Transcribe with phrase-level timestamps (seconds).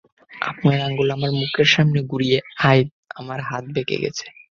[0.41, 2.79] আপনার আঙ্গুল আমার মুখের সামনে ঘুরিয়ে- অ্যাই,
[3.15, 4.25] আমার হাত বেঁকে গেছে।